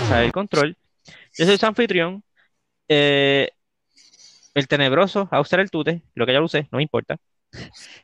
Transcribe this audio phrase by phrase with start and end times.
[0.00, 0.76] pasa el control.
[1.36, 2.22] Yo soy su anfitrión.
[2.88, 3.50] Eh,
[4.54, 7.16] el tenebroso, a usar el tute, lo que ya lo usé, no me importa.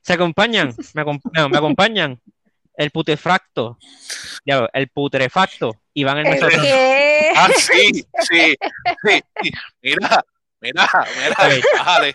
[0.03, 2.21] Se acompañan, me, me acompañan
[2.77, 3.79] el putefacto,
[4.45, 6.67] ya, el putrefacto, Iván el mesotron.
[7.35, 8.55] Ah, sí, sí,
[9.03, 9.23] sí.
[9.81, 10.25] Mira,
[10.61, 12.15] mira, mira, bájale.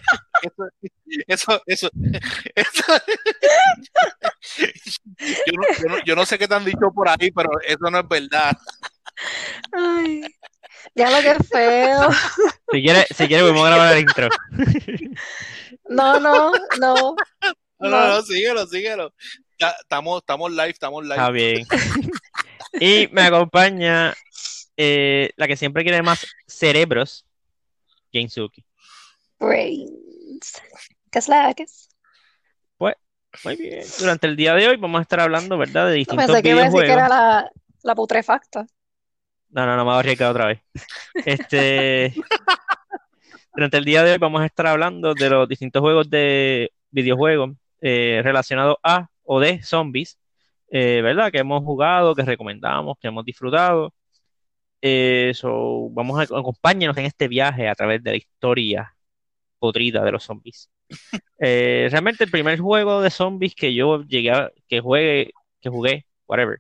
[1.28, 1.90] Eso, eso,
[2.56, 3.02] eso,
[4.58, 7.90] Yo, no, yo, no, yo, no, sé qué te han dicho por ahí, pero eso
[7.90, 8.56] no es verdad.
[9.72, 10.22] Ay,
[10.96, 12.10] ya lo que es feo.
[12.72, 14.30] Si quieres, si quiere, vamos a grabar el intro.
[15.90, 17.16] No, no, no.
[17.80, 19.14] No, no, no, síguelo, síguelo.
[19.58, 21.16] Estamos, estamos live, estamos live.
[21.16, 21.66] Está bien.
[22.80, 24.14] Y me acompaña
[24.76, 27.26] eh, la que siempre quiere más cerebros,
[28.30, 28.64] Suki.
[29.40, 30.62] Brains.
[31.12, 31.90] ¿Qué es la que es?
[32.78, 32.96] Pues,
[33.44, 33.86] muy bien.
[34.00, 35.88] Durante el día de hoy vamos a estar hablando, ¿verdad?
[35.88, 37.06] De distintos Pensé que iba a decir videojuegos.
[37.06, 37.52] que era la,
[37.84, 38.66] la putrefacta.
[39.50, 40.62] No, no, no me voy a otra vez.
[41.26, 42.14] Este.
[43.54, 47.52] Durante el día de hoy vamos a estar hablando de los distintos juegos de videojuegos
[47.82, 50.20] eh, relacionados a o de zombies,
[50.70, 51.32] eh, ¿verdad?
[51.32, 53.94] Que hemos jugado, que recomendamos, que hemos disfrutado.
[54.82, 55.34] Eh,
[55.92, 58.96] vamos a acompáñenos en este viaje a través de la historia
[59.60, 60.70] podrida de los zombies.
[61.40, 65.32] Eh, realmente el primer juego de zombies que yo llegué a, que juegue,
[65.62, 66.60] que jugué, whatever,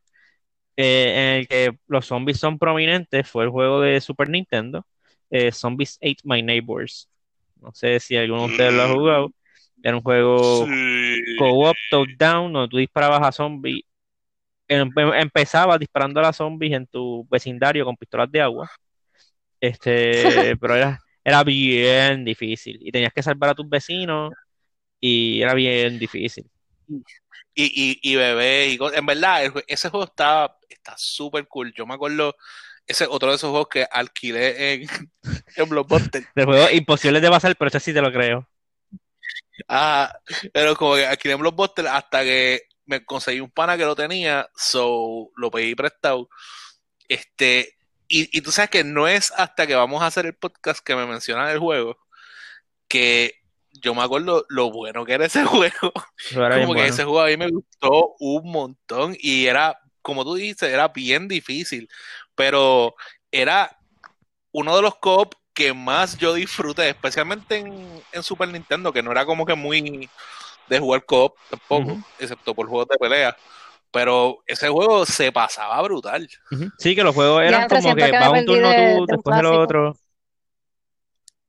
[0.77, 4.85] eh, en el que los zombies son prominentes fue el juego de Super Nintendo,
[5.31, 7.09] eh, Zombies Ate My Neighbors.
[7.61, 9.31] No sé si alguno de ustedes lo ha jugado.
[9.83, 11.35] Era un juego Sí.
[11.39, 13.83] co-op, top-down, donde tú disparabas a zombies.
[14.67, 18.69] Em- em- empezabas disparando a las zombies en tu vecindario con pistolas de agua.
[19.59, 19.91] Este,
[20.61, 22.77] pero era, era bien difícil.
[22.81, 24.33] Y tenías que salvar a tus vecinos.
[24.99, 26.49] Y era bien difícil.
[27.59, 31.73] Y, y, y bebé, y en verdad, el ese juego está está súper cool.
[31.75, 32.35] Yo me acuerdo,
[32.85, 34.87] ese otro de esos juegos que alquilé en,
[35.55, 36.27] en Blockbuster.
[36.35, 38.47] De juegos imposibles de pasar, pero ese sí te lo creo.
[39.67, 40.15] Ah,
[40.53, 44.47] pero como que alquilé en Blockbuster hasta que me conseguí un pana que lo tenía,
[44.55, 46.29] so lo pedí prestado.
[47.09, 47.75] Este,
[48.07, 50.95] y, y tú sabes que no es hasta que vamos a hacer el podcast que
[50.95, 51.97] me mencionan el juego
[52.87, 53.33] que
[53.81, 55.91] yo me acuerdo lo bueno que era ese juego.
[56.31, 56.93] Era Como que bueno.
[56.93, 61.27] ese juego a mí me gustó un montón y era, como tú dices, era bien
[61.27, 61.89] difícil,
[62.35, 62.95] pero
[63.31, 63.77] era
[64.51, 69.11] uno de los co que más yo disfruté, especialmente en, en Super Nintendo, que no
[69.11, 70.07] era como que muy
[70.69, 73.35] de jugar co-op tampoco, excepto por juegos de pelea.
[73.91, 76.29] Pero ese juego se pasaba brutal.
[76.77, 79.37] Sí, que los juegos eran como que que va un turno de- tú, de después
[79.39, 79.97] el otro.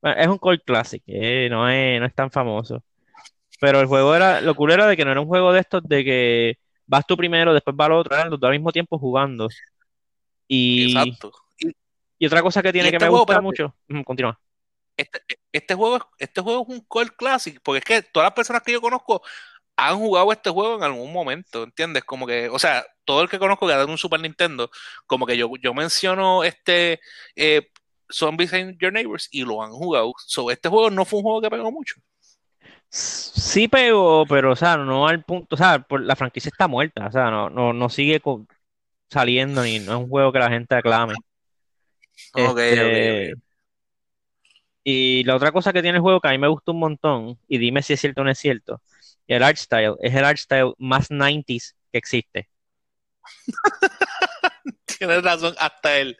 [0.01, 2.83] Bueno, es un cult classic, eh, no es, no es tan famoso.
[3.61, 5.83] Pero el juego era, lo cool era de que no era un juego de estos
[5.83, 6.55] de que
[6.87, 9.49] vas tú primero, después va el otro, eran los dos al mismo tiempo jugando.
[10.47, 11.31] Y, Exacto.
[11.59, 11.71] Y
[12.19, 13.41] y otra cosa que tiene que este me juego, gusta espérate.
[13.41, 14.39] mucho, Ujú, continúa.
[14.97, 15.21] este,
[15.51, 18.63] este juego, es- este juego es un cult classic, porque es que todas las personas
[18.63, 19.21] que yo conozco
[19.77, 22.05] han jugado este juego en algún momento, ¿entiendes?
[22.05, 24.71] Como que, o sea, todo el que conozco que ha dado un Super Nintendo,
[25.07, 27.01] como que yo, yo menciono este
[27.35, 27.69] eh,
[28.11, 30.13] Zombies and Your Neighbors y lo han jugado.
[30.25, 31.95] So, este juego no fue un juego que pegó mucho.
[32.89, 37.07] Sí pegó, pero o sea, no al punto, o sea, por- la franquicia está muerta,
[37.07, 38.19] o sea, no, no, no sigue
[39.09, 41.13] saliendo ni no es un juego que la gente aclame.
[42.33, 43.41] Ok, Este, ok, ok.
[44.83, 47.37] Y la otra cosa que tiene el juego que a mí me gustó un montón,
[47.47, 48.81] y dime si es cierto o no es cierto,
[49.27, 52.49] el art style, es el art style más 90s que existe.
[54.99, 56.17] Tienes razón, hasta el,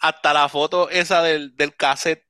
[0.00, 2.24] hasta la foto esa del, del cassette,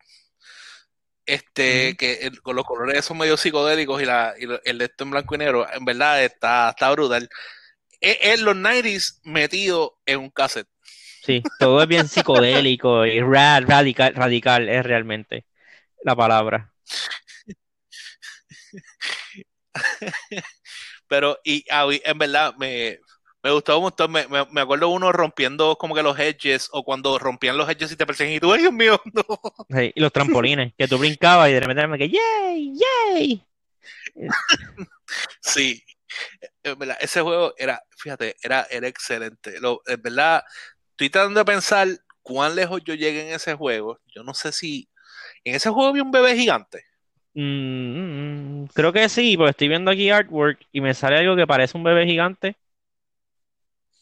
[1.26, 5.04] este, que el- con los colores esos medio psicodélicos y, la, y el de esto
[5.04, 7.28] en blanco y negro, en verdad está, está brutal.
[8.00, 10.69] Es, es los 90s metido en un cassette.
[11.20, 15.46] Sí, todo es bien psicodélico y rad, radical, radical es realmente
[16.05, 16.73] la palabra.
[21.08, 23.00] Pero, y a mí, en verdad, me,
[23.49, 24.12] me gustó un montón.
[24.12, 27.93] Me, me, me acuerdo uno rompiendo como que los edges, o cuando rompían los edges
[27.93, 29.23] y te persiguen y tú, ay Dios mío, no.
[29.71, 32.75] Sí, y los trampolines, que tú brincabas y de repente me que ¡yay!
[33.15, 33.43] ¡yay!
[35.41, 35.83] Sí,
[36.62, 39.59] verdad, ese juego era, fíjate, era, era excelente.
[39.61, 40.43] Lo, en verdad,
[40.91, 41.89] estoy tratando de pensar
[42.23, 43.99] cuán lejos yo llegué en ese juego.
[44.15, 44.89] Yo no sé si
[45.45, 46.85] en ese juego había un bebé gigante.
[47.35, 51.47] Mm, mm, creo que sí, porque estoy viendo aquí artwork y me sale algo que
[51.47, 52.56] parece un bebé gigante.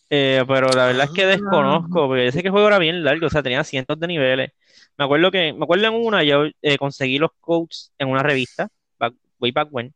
[0.09, 1.29] Eh, pero la verdad es que Ah.
[1.29, 4.53] desconozco, porque sé que el juego era bien largo, o sea, tenía cientos de niveles.
[4.97, 8.69] Me acuerdo que, me acuerdo en una, yo eh, conseguí los codes en una revista,
[8.99, 9.93] back- way back when,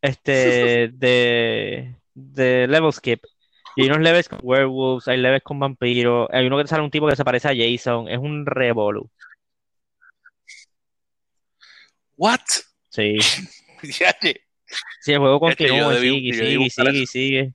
[0.00, 3.24] este, de, de Level Skip.
[3.74, 6.90] Y hay unos levels con werewolves, hay levels con vampiros, hay uno que sale un
[6.90, 9.10] tipo que se parece a Jason, es un revolu.
[12.16, 12.40] What?
[12.90, 13.18] Sí,
[15.00, 17.52] sí, el juego continúa, sigue, sigue, sigue, sigue.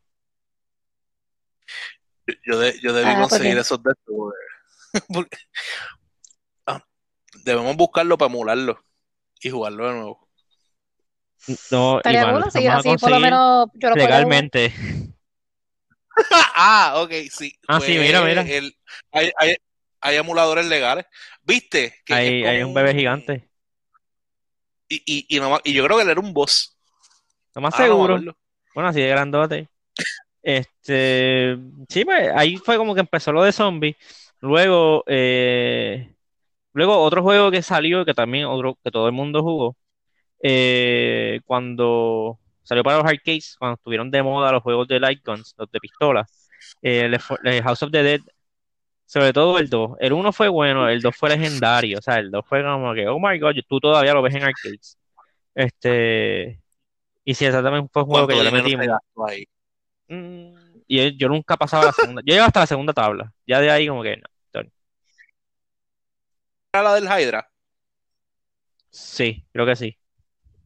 [2.46, 4.16] Yo, de- yo debí Ah, conseguir esos de estos,
[5.14, 5.38] porque-
[6.66, 6.84] Ah,
[7.44, 8.84] debemos buscarlo para emularlo
[9.42, 10.28] y jugarlo de nuevo.
[11.72, 14.74] No, Estaría Iván, bueno a así por lo conseguir menos yo lo legalmente.
[16.56, 17.58] ah, ok, sí.
[17.68, 18.42] Ah, sí, Pues, mira, mira.
[18.42, 18.76] el-
[19.12, 19.56] hay, hay-
[20.02, 21.06] hay emuladores legales.
[21.44, 22.02] ¿Viste?
[22.06, 23.50] Que Hay, es hay un bebé gigante.
[24.90, 26.78] Y, y, y, y yo creo que él era un boss.
[27.56, 28.20] Lo más Ah, seguro.
[28.74, 29.70] Bueno, así de grandote.
[30.48, 31.58] Este,
[31.90, 33.98] sí, pues ahí fue como que empezó lo de zombies.
[34.40, 36.16] Luego, eh,
[36.74, 39.78] luego otro juego que salió, que también otro, que todo el mundo jugó,
[40.44, 45.56] eh, cuando salió para los arcades, cuando estuvieron de moda los juegos de light guns,
[45.58, 46.26] los de pistola,
[46.82, 48.22] eh, le fue- le- House of the Dead,
[49.06, 49.98] sobre todo el 2.
[50.00, 53.08] El 1 fue bueno, el 2 fue legendario, o sea, el 2 fue como que,
[53.08, 54.98] oh my god, tú todavía lo ves en arcades.
[55.56, 56.62] Este,
[57.26, 58.76] y sí, exactamente fue un juego que ¿Cuánto yo le metí.
[59.28, 59.46] ahí?
[60.10, 62.22] Mm, y yo nunca pasaba la segunda.
[62.26, 63.32] Yo llego hasta la segunda tabla.
[63.46, 64.24] Ya de ahí como que no.
[66.74, 67.50] ¿Era la del Hydra?
[68.90, 69.98] Sí, creo que sí.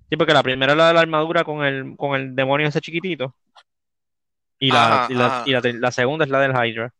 [0.09, 2.81] Sí, porque la primera es la de la armadura con el, con el demonio ese
[2.81, 3.35] chiquitito.
[4.59, 5.43] Y la, Ajá, y la, ajá.
[5.45, 6.93] y la, la segunda es la del Hydra.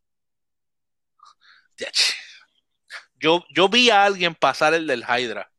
[3.19, 5.51] Yo, yo vi a alguien pasar el del Hydra,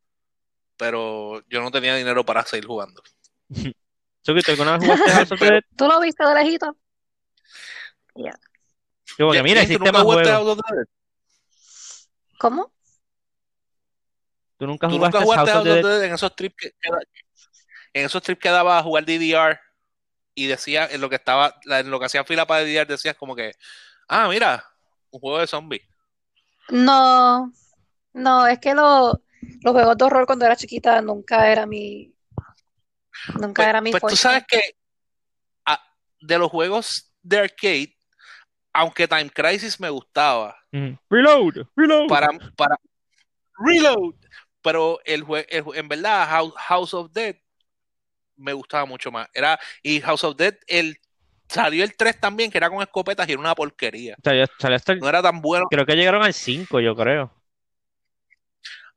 [0.77, 3.03] pero yo no tenía dinero para seguir jugando.
[4.23, 5.61] ¿Tú que alguna vez jugaste House of the Dead?
[5.75, 6.77] ¿Tú lo viste de lejito?
[9.17, 10.47] Yo, porque Ya, mira, Jen, ¿tú existe nunca más jugaste juegos.
[10.47, 10.85] House of the Dead?
[12.39, 12.71] ¿Cómo?
[14.57, 16.03] ¿Tú nunca ¿Tú nunca jugaste jugaste House of the Dead?
[16.05, 16.71] en esos trips que,
[17.93, 19.59] en esos trips que daba a jugar DDR
[20.35, 23.35] y decía en lo que estaba en lo que hacía fila para DDR decías como
[23.35, 23.51] que
[24.07, 24.63] ah mira
[25.11, 25.83] un juego de zombies
[26.69, 27.51] No,
[28.13, 29.21] no, es que lo-
[29.61, 32.12] los juegos de horror cuando era chiquita nunca era mi,
[33.39, 34.17] nunca pues, era mi pues tú fuerte.
[34.21, 34.61] sabes que
[36.25, 37.95] de los juegos de arcade
[38.71, 40.93] aunque Time Crisis me gustaba Mm.
[41.09, 42.07] Reload, reload.
[42.07, 42.75] para para
[43.59, 44.15] Reload
[44.61, 47.35] pero el juego en verdad House, House of Dead
[48.37, 50.97] me gustaba mucho más era y House of Dead el
[51.47, 54.51] salió el 3 también que era con escopetas y era una porquería O sea, yo-
[54.57, 57.31] salió hasta el- no era tan bueno creo que llegaron al 5, yo creo.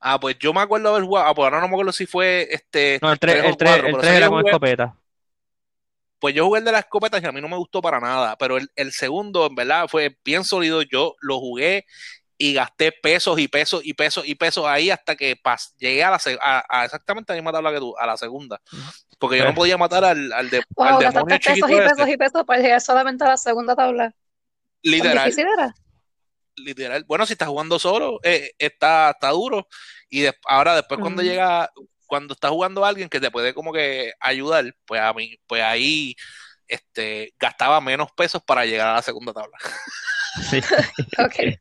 [0.00, 1.26] Ah, pues yo me acuerdo haber jugado.
[1.28, 2.98] Ah, pues ahora no me acuerdo si fue este.
[3.02, 4.30] No, el 3, tres o el 3, cuatro, el pero 3 sé que era yo
[4.30, 4.96] con jugué- escopeta.
[6.18, 8.36] Pues yo jugué el de las escopetas y a mí no me gustó para nada.
[8.38, 10.82] Pero el, el segundo, en verdad, fue bien sólido.
[10.82, 11.84] Yo lo jugué
[12.38, 16.10] y gasté pesos y pesos y pesos y pesos ahí hasta que pas- llegué a,
[16.10, 18.60] la, a, a exactamente la misma tabla que tú, a la segunda.
[19.18, 21.74] Porque yo no podía matar al, al, de- Wow, al gastaste demonio pesos chiquito y
[21.74, 21.88] ese.
[21.94, 24.04] pesos y pesos para llegar solamente a la segunda tabla.
[24.10, 24.14] ¿Tan
[24.82, 25.74] Literal, difícil era?
[26.56, 27.04] Literal.
[27.04, 29.68] Bueno, si estás jugando solo, eh, está, está duro.
[30.10, 31.24] Y ahora después cuando Mm.
[31.26, 31.70] llega,
[32.06, 35.62] cuando estás jugando a alguien que te puede como que ayudar, pues a mí, pues
[35.62, 36.14] ahí
[36.68, 39.56] este, gastaba menos pesos para llegar a la segunda tabla.
[40.50, 40.60] Sí.
[41.18, 41.34] Ok.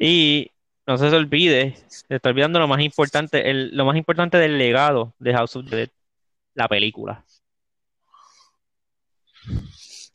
[0.00, 0.50] Y
[0.86, 5.12] no se olvide, se está olvidando lo más importante, el, lo más importante del legado
[5.18, 5.88] de House of the Dead,
[6.54, 7.24] la película.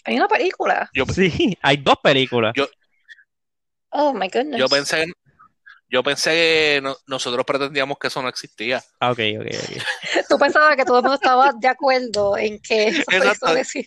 [0.05, 0.89] Hay una película.
[0.93, 2.53] Yo, Sí, hay dos películas.
[2.55, 2.67] Yo-
[3.93, 4.59] Oh my goodness.
[4.59, 5.05] yo pensé,
[5.89, 8.83] yo pensé que no- nosotros pretendíamos que eso no existía.
[8.99, 9.83] Ah, ok, ok, ok.
[10.29, 13.55] Tú pensabas que todo el mundo estaba de acuerdo en que eso, Exacto.
[13.55, 13.79] eso.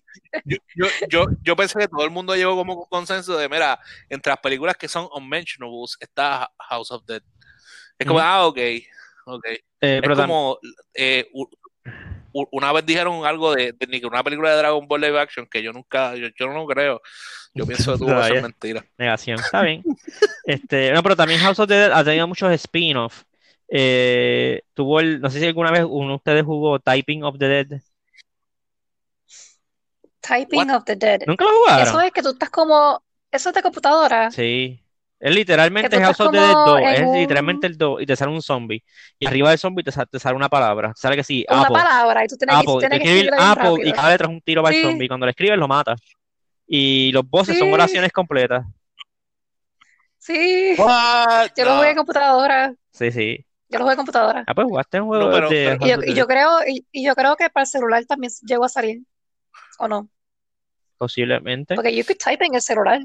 [0.44, 3.80] Yo, yo, yo, yo pensé que todo el mundo llegó como un consenso de, mira,
[4.08, 7.22] entre las películas que son unmentionables está House of Dead.
[7.98, 8.28] Es como, Ujú.
[8.28, 8.58] ah, ok,
[9.26, 9.44] ok.
[9.46, 10.58] Eh, Es pero como
[10.94, 11.28] eh,
[12.50, 13.74] una vez dijeron algo de,
[14.04, 17.00] una película de Dragon Ball live action que yo nunca, yo, yo no creo.
[17.54, 18.42] Yo pienso que tuvo que ser Todavía.
[18.42, 18.86] mentira.
[18.98, 19.82] negación, está bien.
[20.44, 23.26] Este, no, pero también House of the Dead ha tenido muchos spin-offs.
[23.68, 27.48] Eh, tuvo el, no sé si alguna vez uno de ustedes jugó Typing of the
[27.48, 27.80] Dead.
[30.20, 30.76] Typing What?
[30.76, 31.22] of the Dead.
[31.26, 31.86] ¿Nunca lo jugaron?
[31.86, 33.02] Eso es que tú estás como.
[33.30, 34.30] Eso es de computadora.
[34.30, 34.80] Sí.
[35.18, 36.80] Es literalmente Que House of the Dead como 2.
[36.80, 38.84] en Es un- literalmente el 2 y te sale un zombie.
[39.18, 40.92] Y arriba del zombie te, sa- te sale una palabra.
[40.92, 41.76] Te sale que sí, Una Apple.
[41.78, 42.78] palabra y tú tienes que, Apple.
[42.80, 44.86] tienes Te que escribir Apple y cada letra es un tiro para el Sí.
[44.88, 45.08] zombie.
[45.08, 45.96] Cuando lo escribes lo mata.
[46.68, 47.72] Y los bosses son Sí.
[47.72, 48.66] oraciones completas.
[50.18, 50.74] Sí.
[50.78, 51.50] What?
[51.56, 51.76] Yo lo No.
[51.78, 52.74] jugué en computadora.
[52.92, 53.46] Sí, sí.
[53.68, 54.44] Yo lo jugué en computadora.
[54.46, 57.04] Ah, pues jugaste un juego No, pero- de pero- Y yo, y creo, y, y
[57.06, 59.00] yo creo que para el celular también llegó a salir.
[59.78, 60.08] ¿O no?
[60.98, 61.74] Posiblemente.
[61.74, 63.00] Porque you could type en el celular.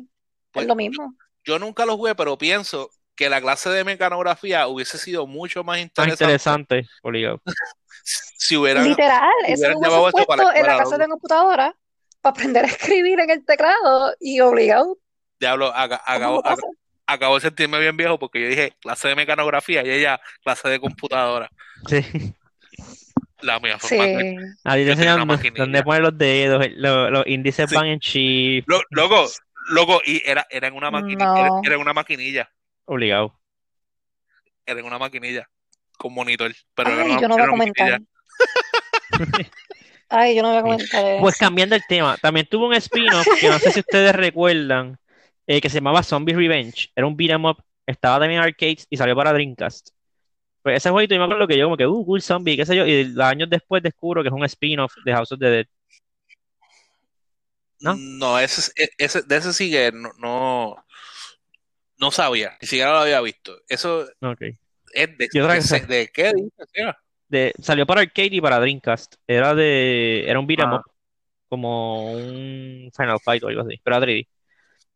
[0.51, 1.15] Pues, es lo mismo.
[1.43, 5.79] Yo nunca lo jugué, pero pienso que la clase de mecanografía hubiese sido mucho más
[5.79, 7.41] interesante interesante, obligado.
[8.03, 11.75] si hubieran Literal, eso hubieran llevado esto para en la clase de computadora
[12.21, 14.97] para aprender a escribir en el teclado y obligado.
[15.39, 16.61] Diablo, aga- acabo, ¿Cómo aga-
[17.07, 20.79] acabo de sentirme bien viejo porque yo dije clase de mecanografía y ella clase de
[20.79, 21.49] computadora.
[21.87, 22.33] Sí.
[23.41, 23.97] La mía fue Sí.
[23.97, 27.75] ti te enseñan dónde- poner los dedos, los índices Sí.
[27.75, 29.27] van en chip, Lo- Loco,
[29.71, 31.37] loco, y era, era en una maquinilla, No.
[31.37, 32.49] era, era en una maquinilla,
[32.85, 33.39] obligado.
[34.65, 35.49] era en una maquinilla
[35.97, 38.01] con monitor, pero era Ay, una, yo no voy a comentar.
[40.09, 41.21] Ay, yo no voy a comentar eso.
[41.21, 44.97] Pues cambiando el tema, también tuvo un spin-off que no sé si ustedes recuerdan,
[45.47, 46.89] eh, que se llamaba Zombie Revenge.
[46.95, 49.89] Era un beat 'em up, estaba también en arcades y salió para Dreamcast.
[50.63, 52.75] Pues ese jueguito yo me acuerdo que yo como que, uh, cool zombie, qué sé
[52.75, 55.65] yo, y años después descubro que es un spin-off de House of the Dead.
[57.81, 57.95] ¿No?
[57.97, 60.75] No, ese, es- e- ese, de ese sí que no, no,
[61.97, 63.57] no sabía, ni siquiera lo había visto.
[63.67, 64.05] Eso
[65.73, 66.31] es de, qué?
[67.27, 69.15] De, salió para arcade y para Dreamcast.
[69.27, 70.81] Era de, era un beat 'em Ah.
[71.49, 74.27] como un Final Fight o algo así, pero era 3D.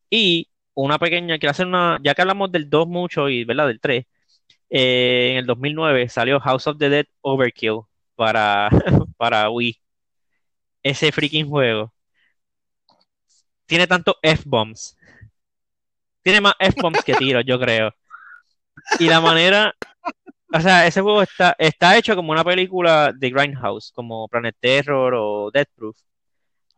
[0.10, 3.68] Y una pequeña, quiero hacer una, ya que hablamos del 2 mucho y, ¿verdad?
[3.68, 4.06] Del 3,
[4.70, 7.82] eh, en el 2009 salió House of the Dead Overkill
[8.16, 8.70] para,
[9.18, 9.80] para Wii.
[10.84, 11.94] Ese freaking juego
[13.66, 14.98] tiene tantos F-bombs.
[16.22, 17.94] Tiene más F-bombs que tiros, yo creo.
[19.00, 19.74] Y la manera,
[20.54, 25.14] o sea, ese juego está, está hecho como una película de Grindhouse, como Planet Terror
[25.16, 25.98] o Death Proof.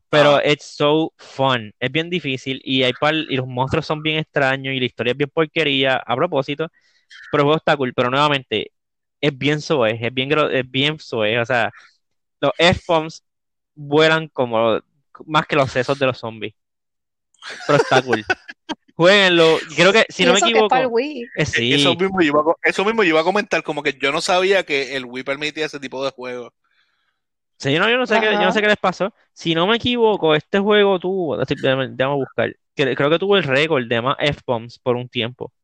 [0.09, 0.41] Pero Ah.
[0.45, 1.73] it's so fun.
[1.79, 5.11] Es bien difícil y hay par- y los monstruos son bien extraños y la historia
[5.11, 6.67] es bien porquería a propósito.
[7.31, 7.93] Pero el juego está cool.
[7.93, 8.71] Pero nuevamente,
[9.21, 11.39] es bien soez, es bien, es bien soez.
[11.41, 11.71] O sea,
[12.41, 13.23] los F-bombs
[13.75, 14.79] vuelan como
[15.25, 16.53] más que los sesos de los zombies.
[17.65, 18.25] Pero está cool.
[18.95, 19.59] Jueguenlo.
[19.75, 21.29] Creo que, si no me equivoco, para el Wii.
[21.35, 21.73] eh, sí.
[21.73, 24.11] Eso mismo, yo iba a, co- eso mismo yo iba a comentar, como que yo
[24.11, 26.51] no sabía que el Wii permitía ese tipo de juegos.
[27.59, 29.13] Sí, yo no, yo no sé qué, yo no sé qué les pasó.
[29.33, 33.83] Si no me equivoco, este juego tuvo, déjame, déjame buscar, creo que tuvo el récord
[33.87, 35.51] de más F-bombs por un tiempo.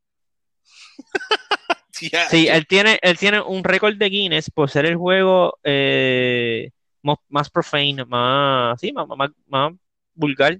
[2.30, 7.22] Sí, él tiene, él tiene un récord de Guinness por ser el juego eh, mo-
[7.30, 9.74] más profane, más, sí, más, más, más
[10.14, 10.60] vulgar.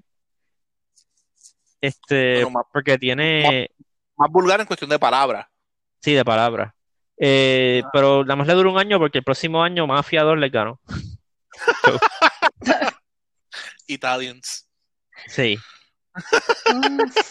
[1.86, 3.70] Este, Bueno, más- porque tiene,
[4.16, 5.46] más vulgar en cuestión de palabras.
[6.00, 6.72] sí, de palabras.
[7.18, 7.90] Eh, Ah.
[7.92, 10.80] pero nada más le dura un año porque el próximo año Mafia 2 le ganó.
[13.86, 14.68] Italians.
[15.28, 15.56] Sí.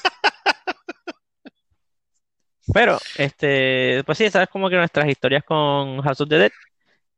[2.74, 6.52] Pero, este, pues sí, sabes como que nuestras historias con House of the Dead.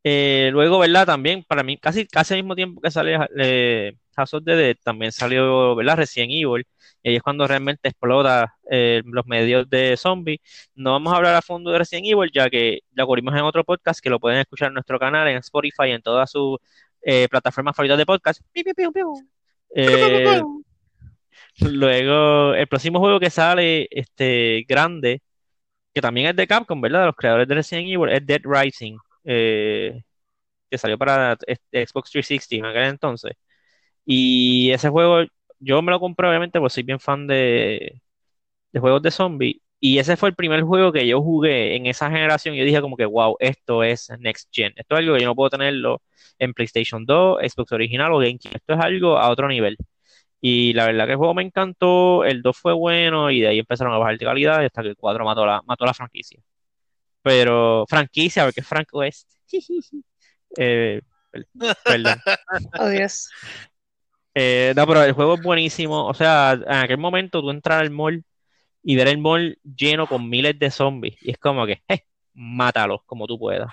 [0.03, 1.05] Eh, luego, ¿verdad?
[1.05, 4.75] También, para mí, casi, casi al mismo tiempo que sale eh, House of the Dead,
[4.83, 5.97] también salió, ¿verdad?
[5.97, 6.65] Resident Evil.
[7.03, 10.39] Y ahí es cuando realmente explota eh, los medios de zombies.
[10.75, 13.63] No vamos a hablar a fondo de Resident Evil, ya que lo cubrimos en otro
[13.63, 16.57] podcast que lo pueden escuchar en nuestro canal, en Spotify, en todas sus
[17.01, 18.41] eh, plataformas favoritas de podcast.
[19.75, 20.41] Eh,
[21.59, 25.21] luego, el próximo juego que sale, este, grande,
[25.93, 27.01] que también es de Capcom, ¿verdad?
[27.01, 30.01] De los creadores de Resident Evil, es Dead Rising, eh,
[30.69, 33.33] que salió para este, Xbox 360 en aquel entonces.
[34.05, 35.25] Y ese juego,
[35.59, 38.01] yo me lo compré obviamente porque soy bien fan de,
[38.73, 39.57] de juegos de zombies.
[39.79, 42.55] Y ese fue el primer juego que yo jugué en esa generación.
[42.55, 44.73] Y yo dije como que, wow, esto es Next Gen.
[44.75, 46.01] Esto es algo que yo no puedo tenerlo
[46.39, 48.55] en PlayStation 2, Xbox original o GameCube.
[48.55, 49.77] Esto es algo a otro nivel.
[50.41, 53.59] Y la verdad que el juego me encantó, el 2 fue bueno y de ahí
[53.59, 56.39] empezaron a bajar de calidad hasta que el 4 mató la, mató la franquicia.
[57.21, 59.31] Pero franquicia, porque es Frank West.
[60.57, 61.47] Eh, per-
[61.83, 62.21] perdón.
[62.79, 62.89] oh.
[64.35, 66.07] Eh, no, pero el juego es buenísimo.
[66.07, 68.23] O sea, en aquel momento tú entras al mall
[68.83, 71.17] y ver el mall lleno con miles de zombies.
[71.21, 72.01] Y es como que, eh,
[72.33, 73.71] mátalos como tú puedas.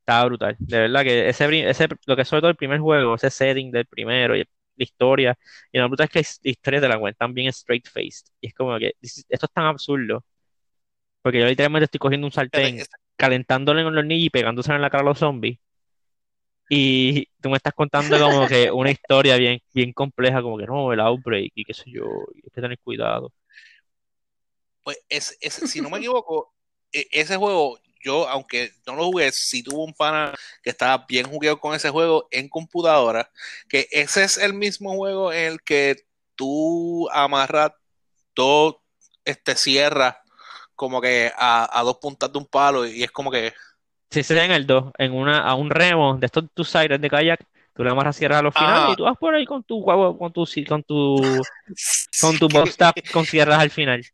[0.00, 0.56] Estaba brutal.
[0.58, 3.70] De verdad que ese, ese, lo que es sobre todo el primer juego, ese setting
[3.72, 5.38] del primero, y la historia.
[5.72, 8.26] Y lo brutal es que la historia te la cuentan bien straight faced.
[8.40, 10.24] Y es como que, esto es tan absurdo.
[11.22, 12.82] Porque yo literalmente estoy cogiendo un sartén,
[13.16, 15.58] calentándole en los hornillos y pegándose en la cara a los zombies.
[16.68, 20.92] Y tú me estás contando como que una historia bien, bien compleja, como que no,
[20.92, 23.32] el outbreak y qué sé yo, y hay que tener cuidado.
[24.82, 26.54] Pues es, es- si no me equivoco,
[26.92, 31.26] e- ese juego, yo, aunque no lo jugué, sí tuve un pana que estaba bien
[31.28, 33.30] jugueado con ese juego en computadora,
[33.68, 35.96] que ese es el mismo juego en el que
[36.34, 37.72] tú amarras
[38.36, 38.76] dos
[39.24, 40.16] este, sierras
[40.76, 43.54] como que a, a dos puntas de un palo y es como que
[44.10, 47.10] Si se en el 2, en una, a un remo de estos tus aires de
[47.10, 47.40] kayak,
[47.74, 48.90] tú le amarras sierra a los finales Ah.
[48.92, 51.16] y tú vas por ahí con tu huevo, con tu, con tu,
[52.20, 54.04] con tu box tap con sierras al final.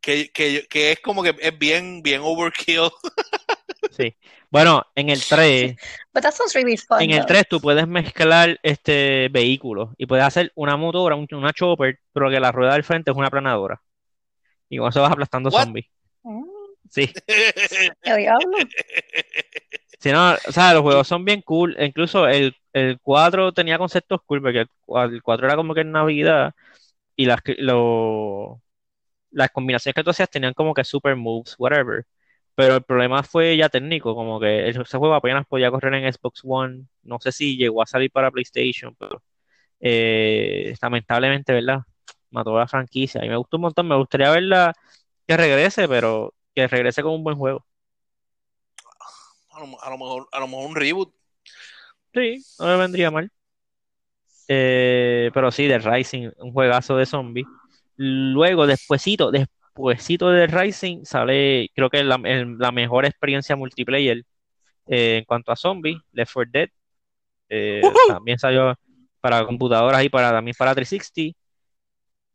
[0.00, 2.88] que, que, que es como que es bien, bien overkill.
[3.90, 4.14] Sí.
[4.50, 5.74] Bueno, en el 3,
[6.12, 7.00] But that sounds really fun.
[7.00, 7.26] en el though.
[7.28, 12.28] 3 tú puedes mezclar este vehículos y puedes hacer una motora, un- una chopper, pero
[12.28, 13.80] que la rueda del frente es una planadora.
[14.68, 15.64] Y con eso vas aplastando What?
[15.64, 15.86] zombies.
[16.24, 16.44] Mm,
[16.90, 17.12] Sí.
[19.98, 21.76] Sí, no, o sea, los juegos son bien cool.
[21.80, 24.68] Incluso el, el 4 tenía conceptos cool, porque el,
[25.14, 26.54] el 4 era como que en Navidad
[27.16, 28.62] y las, lo-
[29.30, 32.06] las combinaciones que tú hacías tenían como que super moves, whatever.
[32.54, 36.42] Pero el problema fue ya técnico, como que ese juego apenas podía correr en Xbox
[36.44, 36.86] One.
[37.02, 39.22] No sé si llegó a salir para PlayStation, pero
[39.80, 41.80] eh, lamentablemente, ¿verdad?
[42.30, 43.24] Mató a la franquicia.
[43.24, 44.74] Y me gustó un montón, me gustaría verla
[45.26, 47.64] que regrese, pero que regrese con un buen juego.
[49.50, 51.14] A lo, a lo mejor, a lo mejor un reboot.
[52.12, 53.30] Sí, no me vendría mal.
[54.48, 57.46] Eh, pero sí, The Rising, un juegazo de zombies.
[57.96, 64.22] Luego, despuesito, despuesito de The Rising, sale, creo que la, el- la mejor experiencia multiplayer
[64.88, 66.68] eh, en cuanto a zombies, Left 4 Dead.
[67.48, 68.74] Eh, también salió
[69.20, 71.38] para computadoras y para, también para 360.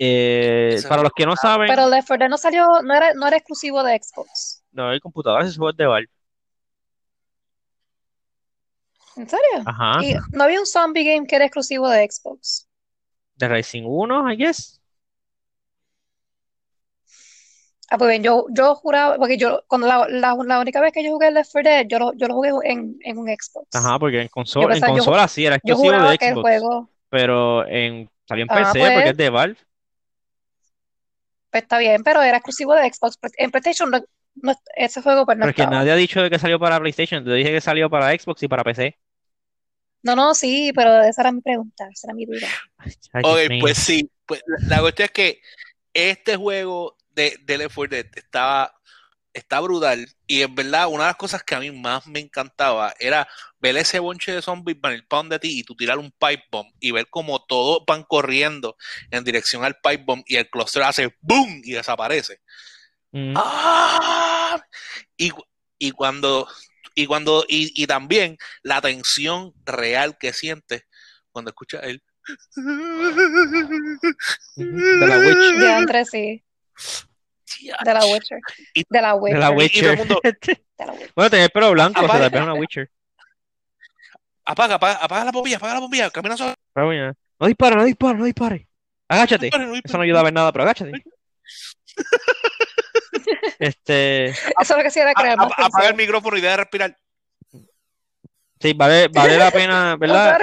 [0.04, 3.28] Eh, para los que no saben, Pero Left 4 Dead no salió, no era, no
[3.28, 4.64] era exclusivo de Xbox.
[4.72, 6.10] no hay computadoras, ese juego es de Valve.
[9.16, 9.64] ¿En serio?
[9.66, 12.68] Ajá, Y no había un zombie game que era exclusivo de Xbox.
[13.38, 14.82] The Rising 1, I guess.
[17.90, 21.04] Ah, pues bien, yo, yo juraba, porque yo, cuando la, la, la única vez que
[21.04, 23.68] yo jugué Left 4 Dead, yo lo, yo lo jugué en, en un Xbox.
[23.74, 24.30] Ajá, porque en
[24.60, 26.42] Yo consola, en pensaba, yo, consola sí era exclusivo de que el Xbox.
[26.42, 29.58] juego, pero en, salió en ah, PC porque pues, es de Valve.
[31.52, 33.18] Pues está bien, pero era exclusivo de Xbox.
[33.38, 34.00] En PlayStation, no,
[34.36, 35.76] no- ese juego pues no Pero es que estaba.
[35.78, 37.24] nadie ha dicho de que salió para PlayStation.
[37.24, 38.98] Te dije que salió para Xbox y para PC.
[40.04, 42.48] No, no, sí, pero esa era mi pregunta, esa era mi duda.
[43.24, 44.10] Ok, pues sí.
[44.26, 45.42] Pues la, la cuestión es que
[45.94, 48.74] este juego de, de Left 4 Dead estaba,
[49.34, 50.08] está brutal.
[50.28, 53.28] Y en verdad, una de las cosas que a mí más me encantaba era
[53.60, 56.72] ver ese bonche de zombies venir para donde ti y tú tirar un pipe bomb
[56.80, 58.76] y ver cómo todos van corriendo
[59.10, 62.40] en dirección al pipe bomb y el cluster hace boom y desaparece.
[63.12, 63.34] Mm.
[63.36, 64.62] ¡Ah!
[65.18, 65.32] Y,
[65.78, 66.48] y cuando,
[66.96, 70.84] y cuando, y, y también la tensión real que sientes
[71.32, 72.04] cuando escuchas el.
[74.56, 75.60] De la Witch.
[75.60, 76.44] De Andre, sí,
[77.84, 78.40] de la Witcher,
[78.74, 79.98] Y- de la De la Witcher, Y todo el Witcher.
[79.98, 81.12] mundo- de la Witcher.
[81.16, 82.30] Bueno, tenía el pelo blanco, o sea, Apaga.
[82.30, 82.90] tal vez una Witcher.
[84.46, 86.36] Apaga, apaga, apaga la bombilla, apaga la bombilla, camina
[86.76, 87.84] bueno, No dispara, no
[88.26, 88.68] dispare.
[89.08, 89.50] Agáchate.
[89.52, 90.04] no dispare, no Eso no dispare.
[90.04, 90.92] ayuda a ver nada, pero agáchate.
[93.60, 96.52] Este, Eso es lo que sí era A- crear a- apaga el micrófono y deja
[96.52, 96.98] de respirar.
[98.60, 100.40] sí, vale, vale la pena, ¿verdad?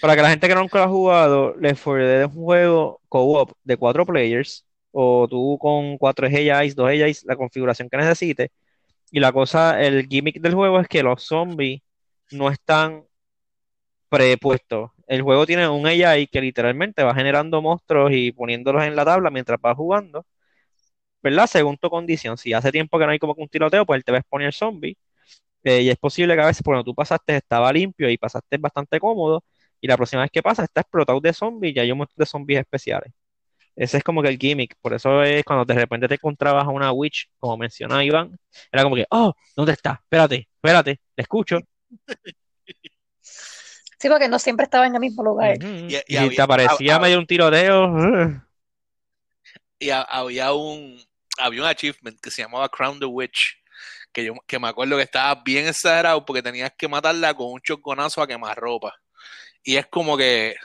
[0.00, 3.00] Para que la gente que nunca lo ha jugado, Left 4 Dead es un juego
[3.08, 8.50] co-op de cuatro players, o tú con cuatro AIs, dos AIs, la configuración que necesites.
[9.12, 11.82] Y la cosa, el gimmick del juego es que los zombies
[12.32, 13.04] no están
[14.08, 14.90] prepuestos.
[15.06, 19.30] El juego tiene un AI que literalmente va generando monstruos y poniéndolos en la tabla
[19.30, 20.26] mientras vas jugando,
[21.22, 21.46] ¿verdad?
[21.46, 22.38] Según tu condición.
[22.38, 24.52] Si hace tiempo que no hay como un tiroteo, pues él te va a exponer
[24.54, 24.96] zombies.
[25.64, 29.00] Eh, y es posible que a veces cuando tú pasaste estaba limpio y pasaste bastante
[29.00, 29.44] cómodo,
[29.80, 32.26] y la próxima vez que pasa está explotado de zombies y hay un montón de
[32.26, 33.12] zombies especiales.
[33.74, 34.76] Ese es como que el gimmick.
[34.80, 38.38] Por eso es cuando de repente te encontrabas a una witch, como menciona Iván,
[38.70, 40.00] era como que, oh, ¿dónde está?
[40.02, 41.58] Espérate, espérate, te escucho.
[43.98, 45.62] Sí, porque no siempre estaba en el mismo lugar.
[45.62, 48.42] Y- y Y si había- te aparecía medio un tiroteo.
[49.78, 51.00] Y ha- había un,
[51.38, 53.58] había un achievement que se llamaba Crown the Witch.
[54.12, 57.60] Que yo que me acuerdo que estaba bien exagerado porque tenías que matarla con un
[57.60, 58.92] choconazo a quemarropa.
[59.62, 60.56] Y es como que,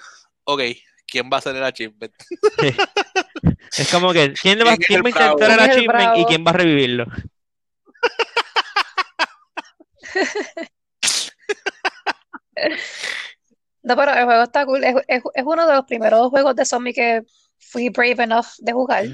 [0.43, 0.61] ok,
[1.07, 2.13] ¿quién va a hacer el achievement?
[3.77, 5.51] es como que, ¿quién, le va, ¿Quién es quién el va a intentar el ¿Quién
[5.51, 7.05] es el achievement y quién va a revivirlo?
[13.83, 14.83] No, pero el juego está cool.
[14.83, 17.21] Es, es- es uno de los primeros juegos de zombie que
[17.57, 19.05] fui brave enough de jugar.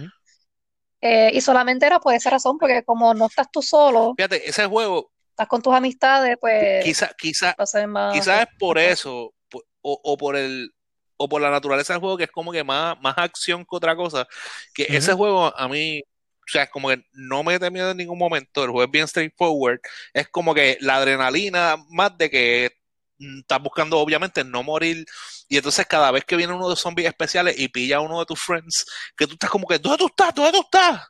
[1.01, 4.65] Eh, y solamente era por esa razón, porque como no estás tú solo, Fíjate, ese
[4.65, 8.13] juego, estás con tus amistades, pues quizá, quizá, va a ser más.
[8.13, 9.33] quizás es por eso,
[9.81, 10.73] o por el,
[11.17, 13.95] o por la naturaleza del juego, que es como que más, más acción que otra
[13.95, 14.27] cosa,
[14.73, 18.17] que ese juego a mí, o sea, es como que no me miedo en ningún
[18.17, 19.79] momento, el juego es bien straightforward,
[20.13, 22.71] es como que la adrenalina más de que
[23.19, 25.05] estás buscando obviamente no morir,
[25.47, 28.19] y entonces cada vez que viene uno de los zombies especiales y pilla a uno
[28.19, 30.33] de tus friends, que tú estás como que, ¿dónde tú estás?
[30.33, 31.07] ¿Dónde tú estás?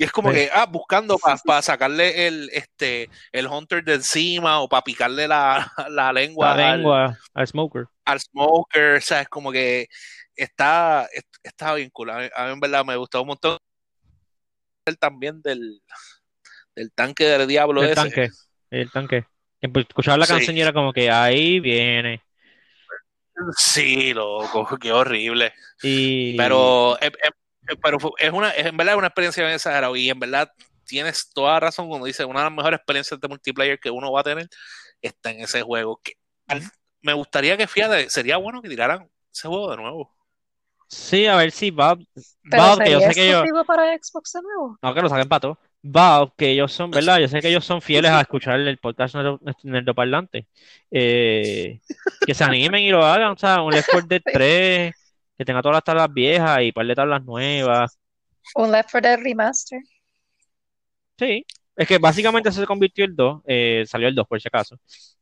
[0.00, 0.36] Y es como Sí.
[0.36, 5.72] que, ah, buscando para sacarle el, este, el hunter de encima o para picarle la,
[5.90, 7.86] la lengua La al, lengua al smoker.
[8.04, 9.28] al smoker, ¿sabes?
[9.28, 9.88] Como que
[10.36, 12.10] está, est- está bien cool.
[12.10, 13.58] A mí, a mí en verdad me gustó un montón
[14.86, 15.82] el también del,
[16.76, 17.94] del tanque del diablo El ese.
[17.96, 18.28] tanque.
[18.70, 19.24] El tanque.
[19.60, 20.32] Que pues, escuchaba la Sí.
[20.34, 22.22] canción y era como que ahí viene.
[23.56, 25.52] Sí, loco, qué horrible.
[25.82, 27.30] Y Pero, eh, eh,
[27.82, 30.50] pero fue- es una, es, en verdad es una experiencia bien exagerada y en verdad
[30.86, 34.20] tienes toda razón cuando dices una de las mejores experiencias de multiplayer que uno va
[34.20, 34.48] a tener
[35.02, 36.00] está en ese juego.
[36.02, 36.12] Que,
[36.46, 36.62] al-
[37.02, 40.14] me gustaría que, fíjate, sería bueno que tiraran ese juego de nuevo.
[40.88, 41.98] sí, a ver si Pero
[42.44, 44.78] Valve, que yo sé que ellos, exclusivo para Xbox de nuevo.
[44.82, 45.58] no que lo saquen para todo.
[45.82, 47.18] Valve, que ellos son, ¿verdad?
[47.18, 50.48] Yo sé que ellos son fieles a escuchar el podcast nerdo- nerdoparlante.
[50.90, 51.78] Eh,
[52.26, 54.94] que se animen y lo hagan, o sea, un Left 4 Dead 3,
[55.38, 57.96] que tenga todas las tablas viejas y un par de tablas nuevas.
[58.56, 59.80] Un Left 4 Dead Remaster.
[61.18, 61.44] Sí,
[61.76, 64.76] es que básicamente se convirtió el 2, eh, salió el 2 por si acaso.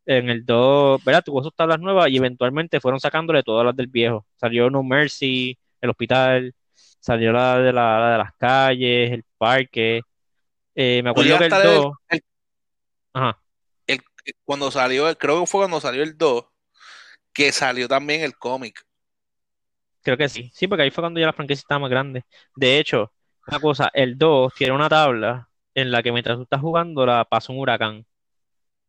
[0.07, 1.23] En el 2, ¿verdad?
[1.25, 4.25] Tuvo sus tablas nuevas y eventualmente fueron sacándole todas las del viejo.
[4.37, 10.01] Salió No Mercy, el hospital, salió la de, la, la de las calles, el parque.
[10.75, 12.25] Eh, me acuerdo que el Podría estar el- 2, el-
[13.15, 13.39] ajá,
[13.87, 14.01] el-
[14.45, 16.45] cuando salió, el- creo que fue cuando salió el 2,
[17.33, 18.86] que salió también el cómic.
[20.07, 20.51] Creo que sí.
[20.55, 22.25] Sí, porque ahí fue cuando ya la franquicia estaba más grande.
[22.57, 23.13] De hecho,
[23.49, 27.25] una cosa, el 2 tiene una tabla en la que mientras tú estás jugando la
[27.25, 28.07] pasa un huracán.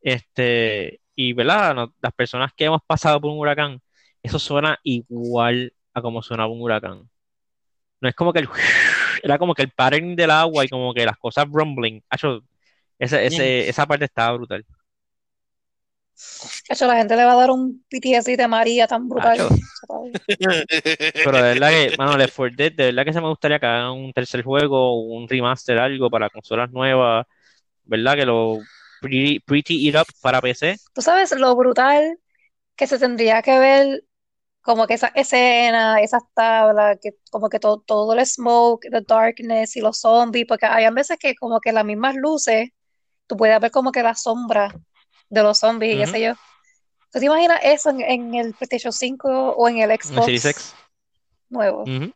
[0.01, 1.75] Este, y ¿verdad?
[1.75, 3.82] No- las personas que hemos pasado por un huracán,
[4.23, 7.10] eso suena igual a como sonaba un huracán.
[8.01, 8.49] No es como que el
[9.23, 12.03] era como que el pattern del agua y como que las cosas rumbling.
[12.99, 14.65] Ese, ese, esa parte estaba brutal.
[16.67, 19.38] De hecho, la gente le va a dar un PTSD de María tan brutal.
[20.27, 23.65] Pero de verdad que, mano, Left 4 Dead, de verdad que se me gustaría que
[23.67, 27.27] hagan un tercer juego, un remaster, algo para consolas nuevas,
[27.84, 28.15] ¿verdad?
[28.15, 28.60] Que lo
[28.99, 30.77] pretty, pretty it up para PC.
[30.93, 32.19] Tú sabes lo brutal
[32.75, 34.03] que se tendría que ver
[34.62, 39.77] como que esa escena, esas tablas, que como que todo, todo el smoke, the darkness
[39.77, 42.69] y los zombies, porque hay veces que como que las mismas luces,
[43.27, 44.73] tú puedes ver como que la sombra
[45.29, 46.33] de los zombies y qué sé yo.
[47.11, 50.25] ¿Tú te imaginas eso en, en el PlayStation 5 o en el En el Xbox
[50.25, 50.75] Series X.
[51.49, 51.83] nuevo?
[51.83, 52.13] Ujú.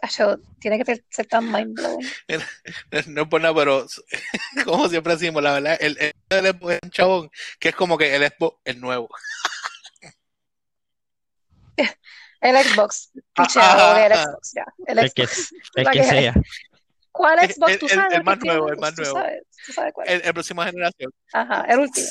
[0.00, 2.06] Acho, tiene que ser, tan mind blowing.
[3.08, 3.86] No es por nada, pero
[4.64, 7.98] como siempre decimos, la verdad, el, el, el Xbox es un chabón que es como
[7.98, 9.08] que el Xbox el nuevo.
[12.40, 14.22] El Xbox, Ah, ah, el ah.
[14.24, 14.64] Xbox, ya.
[14.86, 15.52] El El que, Xbox.
[15.74, 16.34] el que que- sea.
[17.18, 17.72] ¿Cuál El- Xbox?
[17.72, 19.18] el- Tú el- sabes el que más nuevo, el más tú nuevo.
[19.18, 20.14] sabes, tú sabes cuál es.
[20.14, 21.12] El, el próxima generación.
[21.32, 22.06] Ajá, el último.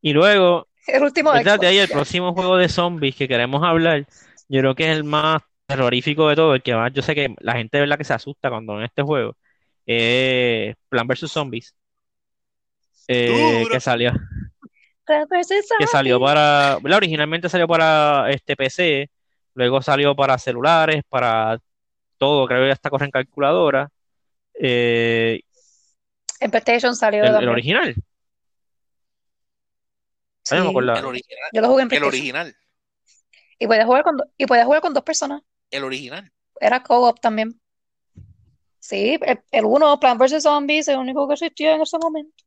[0.00, 1.94] Y luego, El último De ahí el ya.
[1.94, 4.06] próximo juego de zombies que queremos hablar,
[4.48, 7.34] yo creo que es el más terrorífico de todo, el que más yo sé que
[7.40, 9.36] la gente de verdad que se asusta cuando ven este juego,
[9.84, 11.74] es Plan vs Zombies,
[13.08, 14.12] eh, que salió,
[15.78, 16.98] que salió para, ¿verdad?
[16.98, 19.10] Originalmente salió para este PC,
[19.54, 21.58] luego salió para celulares, para
[22.18, 23.88] todo, creo que hasta corre en calculadora,
[24.54, 25.40] eh,
[26.40, 27.94] En PlayStation salió el, el original,
[30.42, 30.54] Sí.
[30.54, 30.94] Ay, no me acuerdo.
[30.96, 31.48] El original.
[31.52, 32.08] Yo lo jugué en El PlayStation.
[32.20, 32.56] original.
[33.58, 35.42] Y puedes jugar con, y puedes jugar con dos personas.
[35.70, 36.32] El original.
[36.58, 37.60] Era co-op también.
[38.78, 40.42] Sí, el, el uno, Plants vs.
[40.44, 42.44] Zombies, el único que existía en ese momento.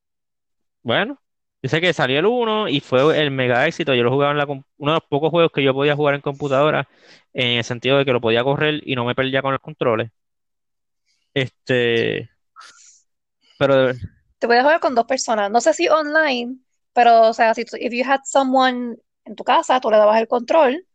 [0.82, 1.22] Bueno,
[1.64, 3.94] yo sé que salió el 1 y fue el mega éxito.
[3.94, 6.22] Yo lo jugaba en la, uno de los pocos juegos que yo podía jugar en
[6.22, 6.88] computadora,
[7.34, 10.12] en el sentido de que lo podía correr y no me perdía con los controles.
[11.34, 12.30] Este,
[13.58, 13.94] pero
[14.40, 15.52] Te puedes jugar con dos personas.
[15.52, 16.58] No sé si online,
[16.94, 20.20] pero o sea, si tú, if you had someone en tu casa, tú le dabas
[20.20, 20.86] el control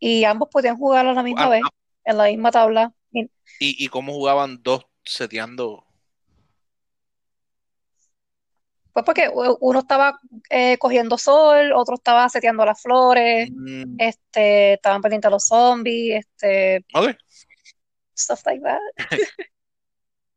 [0.00, 1.70] y ambos podían jugar a la misma Ah, vez, ah.
[2.04, 2.94] en la misma tabla.
[3.12, 5.84] Y- Y, y cómo jugaban dos seteando.
[8.98, 9.30] Pues porque
[9.60, 10.18] uno estaba
[10.50, 16.26] eh, cogiendo sol, otro estaba seteando las flores, Mm, este, estaban pendientes de los zombies,
[16.26, 16.84] este,
[18.16, 18.80] stuff like that.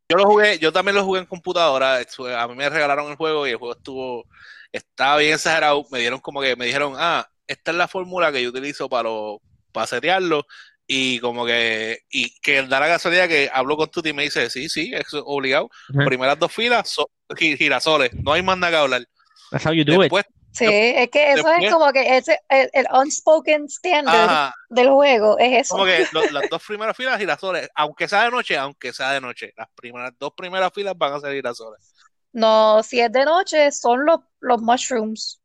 [0.10, 1.98] Yo lo jugué, yo también lo jugué en computadora.
[1.98, 4.26] A mí me regalaron el juego y el juego estuvo,
[4.72, 5.86] estaba bien exagerado.
[5.90, 9.04] Me dieron como que, me dijeron, ah, esta es la fórmula que yo utilizo para,
[9.04, 10.46] lo- para setearlo.
[10.94, 14.50] Y como que, y que da la casualidad que hablo con Tuti y me dice,
[14.50, 15.70] sí, sí, es obligado.
[16.06, 19.08] Primeras dos filas, so- gi- girasoles, no hay más nada que hablar.
[19.52, 20.00] that's how you do it.
[20.12, 24.54] Después, Sí, es que eso después- es como que ese, el, el unspoken standard ajá,
[24.68, 25.76] del juego, es eso.
[25.76, 29.22] como que lo- las dos primeras filas girasoles, aunque sea de noche, aunque sea de
[29.22, 31.94] noche, las primeras dos primeras filas van a ser girasoles.
[32.34, 35.40] No, si es de noche, son los, los mushrooms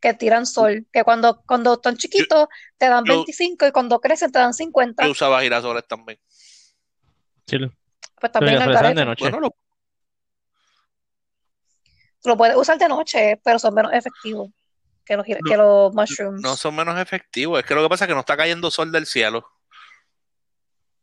[0.00, 4.30] que tiran sol, que cuando, cuando están chiquitos te dan yo- 25 y cuando crecen
[4.32, 5.04] te dan 50.
[5.04, 6.18] Yo usaba girasoles también.
[7.46, 7.70] Sí, lo-
[8.20, 8.94] Pues también garete.
[9.00, 9.24] de noche.
[9.24, 9.54] Bueno, lo-
[12.24, 14.50] Lo puedes usar de noche, pero son menos efectivos
[15.04, 16.42] que los, que los mushrooms.
[16.42, 17.60] no son menos efectivos.
[17.60, 19.48] Es que lo que pasa es que no está cayendo sol del cielo.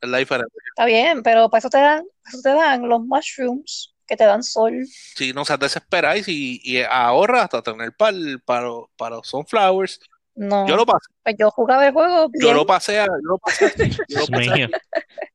[0.02, 0.62] Es la diferencia.
[0.68, 4.26] Está bien, pero para eso te dan, para eso te dan los mushrooms que te
[4.26, 4.86] dan sol.
[5.16, 10.00] Si no se desesperáis y, y ahorra hasta tener para para, para los sunflowers.
[10.36, 10.68] No.
[10.68, 11.08] Yo lo pasé.
[11.24, 12.30] Pues yo jugaba el juego.
[12.40, 14.68] Yo lo pasé, a- yo lo pasé así, yo lo Dios pasé mío.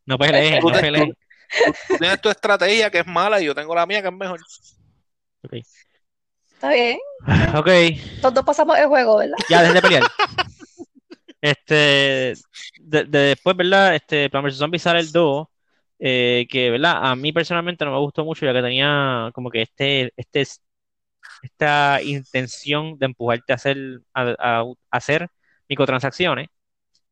[0.07, 1.15] No peleen, no Tú peleen.
[1.89, 4.41] Tú tienes tu estrategia que es mala y yo tengo la mía que es mejor.
[5.43, 5.55] Ok.
[6.53, 6.99] Está bien.
[7.57, 7.69] Ok,
[8.23, 9.35] Los dos pasamos el juego, ¿verdad?
[9.49, 10.03] ya dejen de pelear.
[11.41, 12.35] Este,
[12.81, 13.95] de, de después, ¿verdad?
[13.95, 14.57] Este, Plan vs.
[14.59, 15.47] Zombies sale el 2,
[16.01, 16.99] eh, que, ¿verdad?
[17.11, 20.45] A mí personalmente no me gustó mucho, ya que tenía como que este, este,
[21.43, 23.79] esta intención de empujarte a hacer,
[24.15, 25.29] a, a- a hacer
[25.69, 26.49] microtransacciones.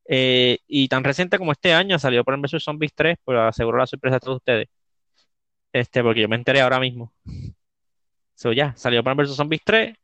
[0.09, 2.62] Eh, y tan reciente como este año salió Plan vs.
[2.64, 4.68] Zombies 3, por asegurar la sorpresa a todos ustedes.
[5.72, 7.12] Este, porque yo me enteré ahora mismo.
[8.35, 9.37] So, ya, salió Plan vs.
[9.37, 9.96] Zombies 3.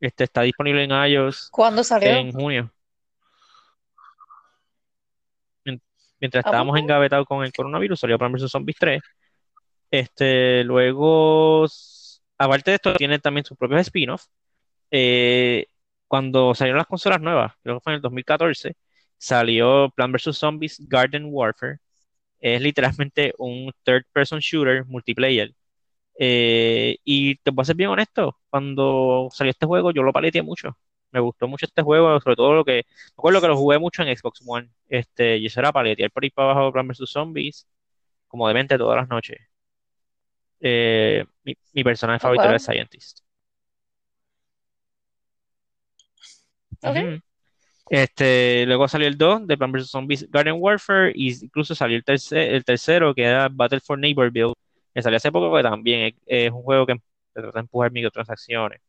[0.00, 2.10] Este, está disponible en iOS ¿Cuándo salió?
[2.10, 2.72] en junio.
[6.20, 8.50] Mientras ¿A estábamos engavetados con el coronavirus, salió Plan vs.
[8.50, 9.02] Zombies 3.
[9.90, 11.66] Este, luego,
[12.38, 14.30] aparte de esto, tiene también sus propios spin-offs.
[14.90, 15.66] Eh,
[16.08, 18.76] cuando salieron las consolas nuevas, creo que fue en el 2014,
[19.18, 20.36] salió Plan vs.
[20.36, 21.78] Zombies Garden Warfare.
[22.40, 25.52] Es literalmente un third-person shooter multiplayer.
[26.18, 30.42] Eh, y te voy a ser bien honesto, cuando salió este juego yo lo paleteé
[30.42, 30.76] mucho.
[31.16, 32.84] Me gustó mucho este juego, sobre todo lo que...
[32.86, 34.70] Me acuerdo que lo jugué mucho en Xbox One.
[34.88, 37.10] Este, y eso era paletear por ahí para abajo Plan vs.
[37.10, 37.66] Zombies,
[38.28, 39.38] como demente todas las noches.
[40.60, 43.20] Eh, mi, mi personaje favorito era el Scientist.
[47.88, 49.90] Este, luego salió el 2 de Plan vs.
[49.90, 54.54] Zombies Garden Warfare y incluso salió el, terce- el tercero que era Battle for Neighborville,
[54.94, 57.92] que salió hace poco que también es, es un juego que te trata de empujar
[57.92, 58.80] microtransacciones.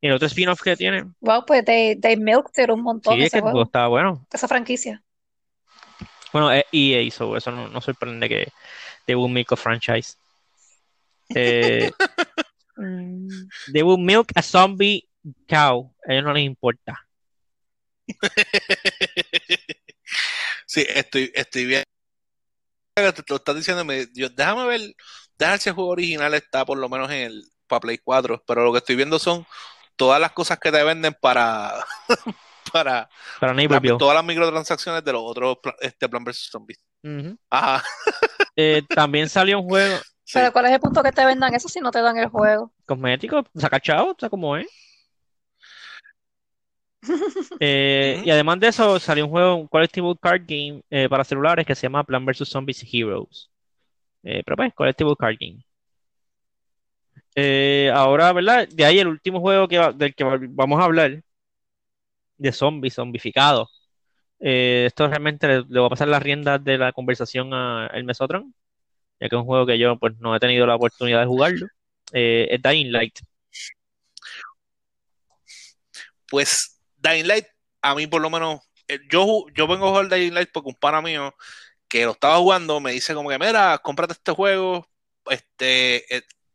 [0.00, 3.26] Y el otro spin-off que tiene, Wow, pues they, they milked un montón sí, es
[3.26, 4.26] ese que el juego estaba bueno.
[4.32, 5.02] esa franquicia.
[6.32, 8.48] Bueno, es EA hizo eso, no, no sorprende que
[9.06, 10.16] they will milk a franchise.
[11.34, 11.90] Eh,
[12.80, 15.08] Mm, they will milk a zombie
[15.48, 17.08] cow, a ellos no les importa.
[20.64, 21.82] Sí, estoy, estoy bien.
[22.94, 24.80] Te lo estás diciendo, me- yo- déjame ver,
[25.38, 28.42] déjame ver si el juego original está por lo menos en el para Play 4,
[28.46, 29.44] pero lo que estoy viendo son
[29.98, 31.74] todas las cosas que te venden para
[32.72, 33.08] para
[33.38, 36.78] Para la- todas las microtransacciones de los otros este Plan vs Zombies.
[37.50, 37.84] Ajá.
[38.56, 40.34] Eh, también salió un juego Sí.
[40.34, 42.70] Pero ¿cuál es el punto que te vendan eso si no te dan el juego?
[42.84, 44.66] cosmético, saca chavo, o sea, como es.
[47.60, 51.64] Eh, y además de eso, salió un juego, un collectible card game eh, para celulares
[51.64, 52.46] que se llama Plan vs.
[52.48, 53.50] Zombies Heroes.
[54.22, 55.64] Eh, pero pues, collectible card game.
[57.34, 58.68] Eh, ahora, ¿verdad?
[58.68, 61.22] De ahí el último juego que va- del que va- vamos a hablar,
[62.36, 63.68] de zombies, zombificados.
[64.40, 68.54] Eh, esto realmente le, voy a pasar las riendas de la conversación a el Mesotron,
[69.20, 71.66] ya que es un juego que yo pues no he tenido la oportunidad de jugarlo.
[72.12, 73.18] Eh, es Dying Light.
[76.30, 77.46] Pues Dying Light,
[77.82, 78.60] a mí por lo menos,
[79.10, 81.34] yo, yo vengo a jugar Dying Light porque un pana mío
[81.88, 84.86] que lo estaba jugando me dice como que, mira, cómprate este juego,
[85.30, 86.04] este,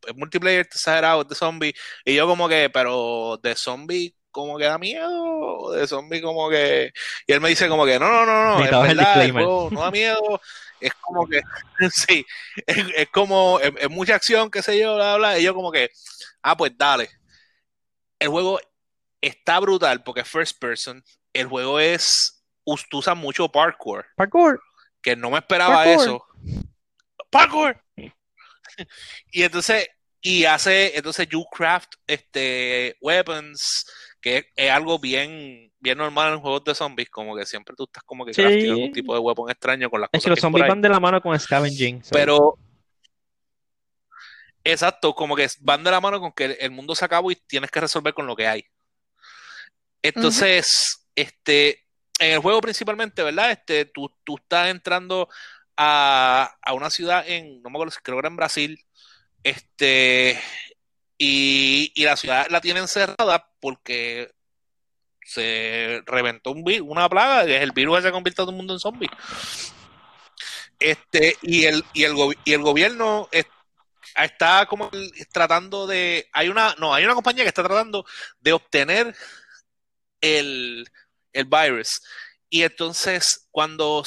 [0.06, 4.58] es, es multiplayer, exagerado, es de zombie, y yo como que, pero de zombie como
[4.58, 6.92] que da miedo, de zombie como que,
[7.26, 9.80] y él me dice como que, no, no, no, no, el verdad, el juego no
[9.80, 10.40] da miedo,
[10.80, 11.40] es como que,
[11.90, 12.24] sí,
[12.66, 15.70] es, es como, es, es mucha acción, qué sé yo, bla, bla, y yo como
[15.70, 15.90] que,
[16.42, 17.08] ah, pues dale.
[18.18, 18.58] El juego
[19.20, 21.02] está brutal porque es first person.
[21.32, 22.42] El juego es.
[22.64, 24.06] us- tú usas mucho parkour.
[24.16, 24.62] Parkour.
[25.02, 26.02] Que no me esperaba Parkour.
[26.02, 26.26] eso.
[27.30, 27.82] ¡Parkour!
[29.30, 29.88] Y entonces.
[30.26, 30.96] Y hace.
[30.96, 33.84] Entonces, you craft este, weapons.
[34.20, 37.10] Que es, es algo bien, bien normal en juegos de zombies.
[37.10, 38.40] Como que siempre tú estás como que Sí.
[38.40, 40.68] crafteando algún tipo de weapon extraño con las Es que cosas los que por zombies
[40.68, 42.02] van de la mano con scavenging.
[42.10, 42.56] Pero.
[44.64, 47.70] Exacto, como que van de la mano con que el- mundo se acabó y tienes
[47.70, 48.64] que resolver con lo que hay.
[50.02, 51.84] Entonces, este,
[52.18, 53.50] en el juego principalmente, ¿verdad?
[53.50, 55.28] Este, tú, tú estás entrando
[55.76, 58.78] a, a una ciudad en, no me acuerdo, si creo que era en Brasil,
[59.44, 60.40] este,
[61.16, 64.32] y, y la ciudad la tienen cerrada porque
[65.24, 68.50] se reventó un virus, una plaga, que es el virus que se convierte a todo
[68.50, 69.08] el mundo en zombie.
[70.78, 73.46] Este, y el, y el, y el gobierno es-
[74.16, 74.90] está como
[75.32, 78.04] tratando de, hay una, no, hay una compañía que está tratando
[78.40, 79.16] de obtener
[80.20, 80.86] el,
[81.32, 82.02] el virus.
[82.50, 84.04] Y entonces, cuando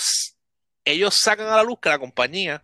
[0.85, 2.63] ellos sacan a la luz que la compañía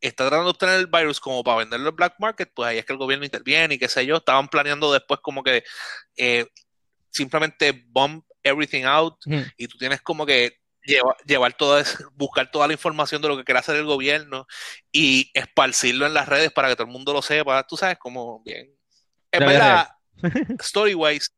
[0.00, 2.84] está tratando de obtener el virus como para venderlo en black market, pues ahí es
[2.84, 4.16] que el gobierno interviene y qué sé yo.
[4.16, 5.64] Estaban planeando después como que
[6.16, 6.46] eh,
[7.10, 9.16] simplemente bomb everything out
[9.56, 13.36] y tú tienes como que lleva- llevar toda, es- buscar toda la información de lo
[13.36, 14.46] que quiere hacer el gobierno
[14.92, 17.66] y esparcirlo en las redes para que todo el mundo lo sepa.
[17.66, 18.74] Tú sabes, como bien.
[19.32, 19.88] Vida verdad,
[20.60, 21.30] story-wise,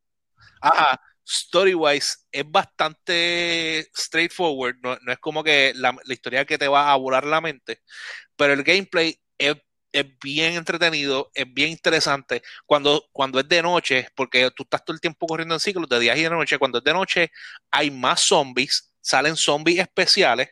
[0.61, 4.77] ajá, story-wise es bastante straightforward.
[4.83, 7.83] No, es como que la, historia que te va a volar la mente,
[8.37, 9.57] pero el gameplay es,
[9.93, 12.43] es bien entretenido, es bien interesante.
[12.67, 16.01] Cuando, cuando es de noche, porque tú estás todo el tiempo corriendo en ciclos de
[16.01, 17.31] días y de noche, cuando es de noche
[17.71, 20.49] hay más zombies, salen zombies especiales.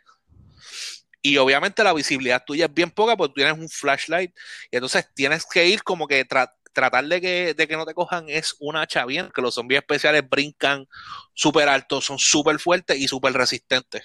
[1.20, 4.32] Y obviamente la visibilidad tuya es bien poca porque tienes un flashlight
[4.70, 7.94] y entonces tienes que ir como que tra- tratar de que, de que no te
[7.94, 10.86] cojan es una hacha bien, que los zombies especiales brincan
[11.34, 14.02] súper altos, son súper fuertes y súper resistentes.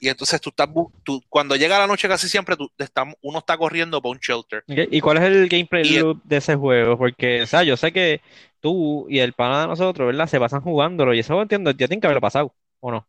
[0.00, 0.68] Y entonces tú estás,
[1.04, 4.64] tú- cuando llega la noche casi siempre tú, está- uno está corriendo por un shelter.
[4.66, 6.96] ¿Y cuál es el gameplay Y el- loop de ese juego?
[6.96, 8.20] Porque, o sea, yo sé que
[8.60, 10.26] tú y el pana de nosotros, ¿verdad?
[10.26, 13.06] Se pasan jugándolo y eso entiendo, ya tienen que haberlo pasado, ¿o no?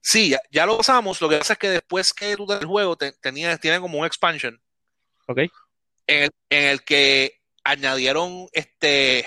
[0.00, 2.96] Sí, ya, ya lo pasamos, lo que pasa es que después que tú el juego
[2.96, 4.60] te- tenía, tiene como un expansion
[5.26, 5.40] ¿Ok?
[6.06, 9.26] En el, en el que añadieron este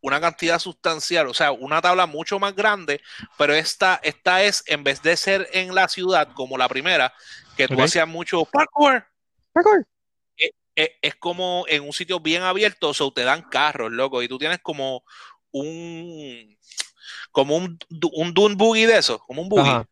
[0.00, 3.00] una cantidad sustancial, o sea, una tabla mucho más grande,
[3.36, 7.12] pero esta, esta es, en vez de ser en la ciudad como la primera,
[7.56, 9.04] que tú hacías mucho parkour,
[9.52, 9.86] Parkour.
[10.36, 14.28] es, es como en un sitio bien abierto, o sea, te dan carros, loco, y
[14.28, 15.02] tú tienes como
[15.50, 16.56] un
[17.32, 17.78] como un,
[18.12, 19.68] un dune buggy de eso, como un buggy.
[19.68, 19.88] Ajá.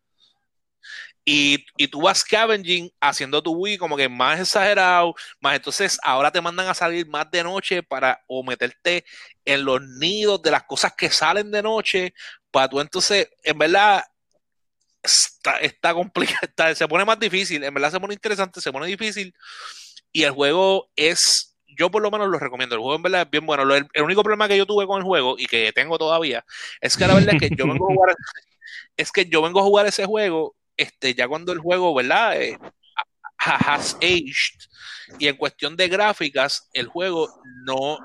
[1.29, 6.31] Y, y tú vas scavenging haciendo tu Wii como que más exagerado, más entonces ahora
[6.31, 9.03] te mandan a salir más de noche para o meterte
[9.43, 12.13] en los nidos de las cosas que salen de noche,
[12.49, 14.05] para tú entonces, en verdad,
[15.03, 18.87] está, está complicado, está- se pone más difícil, en verdad se pone interesante, se pone
[18.87, 19.33] difícil
[20.13, 23.29] y el juego es, yo por lo menos lo recomiendo, el juego en verdad es
[23.31, 25.73] bien bueno, Lo- el, el único problema que yo tuve con el juego y que
[25.73, 26.45] tengo todavía
[26.81, 28.15] es que la verdad es que yo vengo a jugar,
[28.97, 32.41] es que yo vengo a jugar ese juego este, ya cuando el juego, ¿verdad?
[32.41, 32.57] Eh,
[33.39, 34.59] ha- has aged.
[35.19, 37.29] Y en cuestión de gráficas, el juego
[37.65, 37.97] no,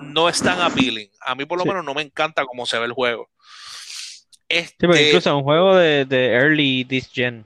[0.00, 1.10] no es tan appealing.
[1.20, 1.68] A mí por lo Sí.
[1.70, 3.30] menos no me encanta cómo se ve el juego.
[3.42, 4.58] Sí, porque
[4.94, 7.44] Este, incluso es un juego de, de early this gen.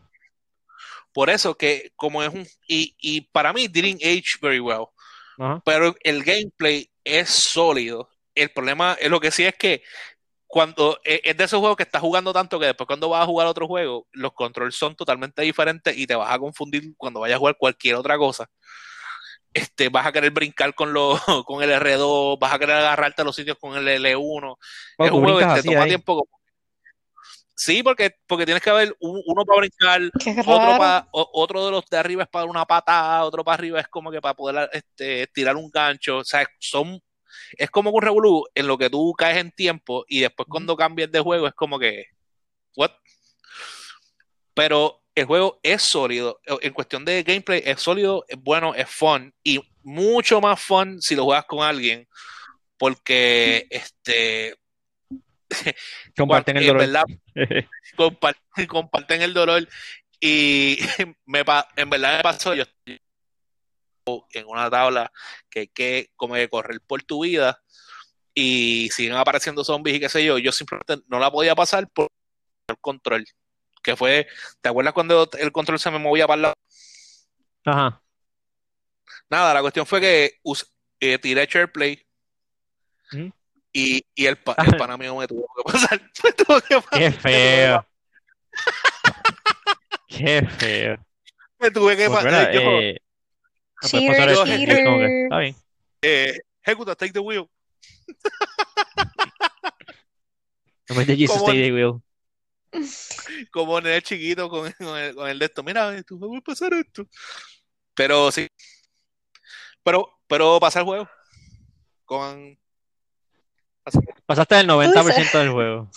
[1.13, 2.47] por eso que como es un...
[2.69, 4.87] Y, y para mí didn't age very well.
[5.65, 8.09] Pero el gameplay es sólido.
[8.35, 9.83] El problema es lo que sí es que
[10.55, 13.27] cuando eh, es de esos juegos que estás jugando tanto que después cuando vas a
[13.27, 17.37] jugar otro juego, los controles son totalmente diferentes y te vas a confundir cuando vayas
[17.37, 18.47] a jugar cualquier otra cosa.
[19.55, 23.25] Este, vas a querer brincar con, lo, con el R2, vas a querer agarrarte a
[23.25, 24.57] los sitios con el L1.
[24.99, 25.89] Oh, es un juego que te toma ahí.
[25.89, 26.17] tiempo.
[26.17, 26.41] como-
[27.55, 30.03] Sí, porque, porque tienes que ver un- uno para brincar,
[30.41, 30.79] otro, raro.
[30.79, 33.89] pa- o- otro de los de arriba es para una patada, otro para arriba es
[33.89, 36.19] como que para poder este, tirar un gancho.
[36.19, 37.01] O sea, son,
[37.57, 41.11] es como un revolú en lo que tú caes en tiempo y después cuando cambias
[41.11, 42.07] de juego es como que,
[42.77, 42.91] what?
[44.55, 46.41] Pero el juego es sólido.
[46.61, 51.15] En cuestión de gameplay, es sólido, es bueno, es fun y mucho más fun si
[51.15, 52.07] lo juegas con alguien.
[52.79, 54.57] Porque este
[56.17, 57.07] Comparten el dolor.
[58.69, 59.69] comparten el dolor
[60.21, 60.79] y
[61.27, 63.02] me pa- en verdad me pasó yo estoy
[64.07, 65.13] en una tabla
[65.49, 67.63] que hay que como que correr por tu vida
[68.35, 72.09] y siguen apareciendo zombies y qué sé yo, yo simplemente no la podía pasar por
[72.69, 73.25] el control
[73.83, 74.27] que fue,
[74.61, 76.55] ¿te acuerdas cuando el control se me movía para el lado?
[77.65, 78.03] Ajá.
[79.29, 80.41] Nada, la cuestión fue que
[81.01, 82.07] eh, tiré SharePlay
[83.13, 83.33] Ujú.
[83.73, 86.01] y, y el, pa- el pana mío me tuvo que pasar.
[86.25, 86.99] Me tuvo que pasar.
[86.99, 87.87] Qué feo.
[90.09, 91.07] Qué feo.
[91.59, 92.55] Me tuve que Pues, pasar.
[92.55, 93.01] Eh, puedes
[93.91, 95.57] Cheater, pasar el- como que, Está bien.
[96.03, 97.47] eh, ejecuta, take the wheel.
[100.89, 101.49] No me Jesus ¿Cómo?
[101.49, 102.03] stay the wheel.
[103.51, 106.39] como en el chiquito con, con el, con el de esto, mira, tú me voy
[106.39, 107.07] a pasar esto.
[107.95, 108.49] Pero sí.
[109.83, 111.09] Pero, pero pasa el juego.
[112.05, 112.59] Con.
[114.27, 115.91] Pasaste el 90% del juego.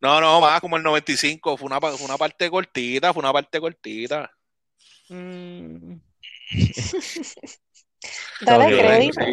[0.00, 1.56] No, no, más como el 95.
[1.56, 4.30] Fue una, fue una parte cortita, fue una parte cortita.
[5.08, 5.94] Mm,
[8.40, 8.74] Dale Ok.
[8.74, 9.24] crédito.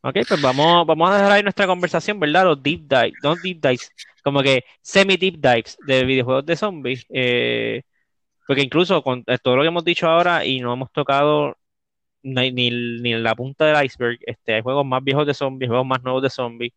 [0.00, 2.44] Ok, pues vamos, vamos a dejar ahí nuestra conversación, ¿verdad?
[2.44, 3.92] Los deep dives, no deep dives,
[4.22, 7.06] como que semi-deep dives de videojuegos de zombies.
[7.10, 7.82] eh,
[8.46, 11.56] porque incluso con eh, todo lo que hemos dicho ahora y no hemos tocado
[12.22, 15.86] ni, ni, ni la punta del iceberg, este, hay juegos más viejos de zombies, juegos
[15.86, 16.72] más nuevos de zombies.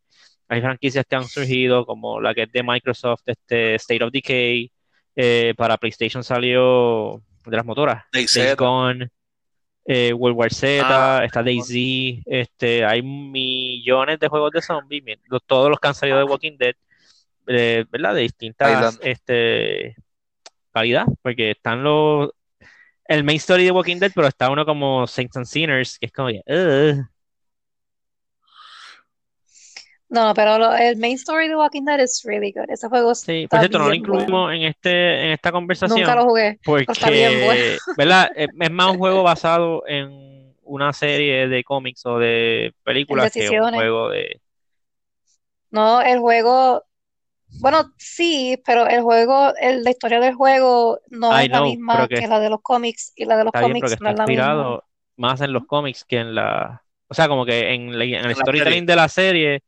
[0.49, 4.72] Hay franquicias que han surgido, como la que es de Microsoft, este, State of Decay.
[5.15, 8.03] eh, para PlayStation salió de las motoras.
[8.11, 9.09] Days Gone,
[9.85, 15.03] eh, World War Z, Ah, está DayZ, este, hay millones de juegos de zombies,
[15.45, 16.75] todos los que han salido de Walking Dead.
[17.47, 18.13] eh, ¿verdad?
[18.13, 19.95] De distintas este,
[20.73, 22.31] calidad, porque están los
[23.07, 26.11] el main story de Walking Dead, pero está uno como Saints and Sinners, que es
[26.11, 27.05] como "Ugh".
[30.10, 32.70] No, pero lo- el main story de Walking Dead es really good.
[32.70, 34.53] Ese juego Sí, está por cierto, no lo bien incluimos bueno.
[34.53, 36.60] en este en esta conversación Nunca lo jugué.
[36.86, 37.64] está bien porque, bueno.
[37.95, 38.30] ¿verdad?
[38.36, 43.49] Es es más un juego basado en una serie de cómics o de películas que
[43.49, 44.41] un juego de
[45.70, 46.86] No, el juego,
[47.60, 52.10] bueno, sí, pero el juego, el- la historia del juego no I es la misma
[52.10, 54.10] que que la de los cómics y la de los está bien, cómics que no
[54.10, 54.76] está es la misma.
[54.76, 54.86] inspirado
[55.16, 58.36] más en los cómics que en la, o sea, como que en, la- en el
[58.36, 59.64] la storytelling de la serie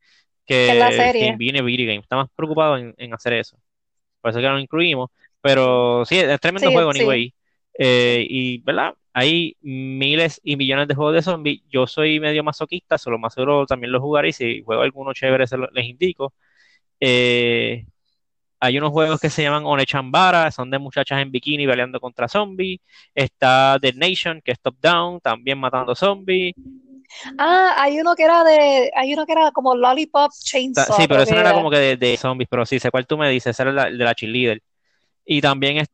[0.56, 1.36] que, la serie.
[1.36, 2.00] viene Video Game.
[2.00, 3.56] Está más preocupado en, en hacer eso.
[4.20, 5.10] Por eso que no lo incluimos.
[5.40, 7.00] Pero sí, es tremendo Sí, juego, sí.
[7.00, 7.34] anyway.
[7.78, 8.94] Eh, y, ¿verdad?
[9.12, 11.62] Hay miles y millones de juegos de zombies.
[11.68, 14.28] Yo soy medio masoquista, solo más seguro también lo jugaré.
[14.28, 16.34] Y si juego alguno chévere, se lo- les indico.
[17.00, 17.86] Eh,
[18.60, 22.80] hay unos juegos que se llaman Onechambara, son de muchachas en bikini peleando contra zombies.
[23.14, 26.54] Está The Nation, que es top down, también matando zombies.
[27.38, 31.22] Ah, hay uno que era de, hay uno que era como Lollipop Chainsaw, Sí, pero
[31.22, 31.54] eso no era era.
[31.54, 33.98] como que de, de zombies, pero sí, sé cuál tú me dices, ese era el
[33.98, 34.62] de la cheerleader.
[35.24, 35.88] Y también es